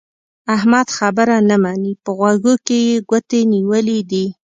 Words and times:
احمد 0.55 0.87
خبره 0.97 1.35
نه 1.49 1.55
مني؛ 1.63 1.93
په 2.03 2.09
غوږو 2.17 2.53
کې 2.65 2.77
يې 2.87 2.95
ګوتې 3.09 3.39
نيولې 3.53 3.99
دي. 4.11 4.25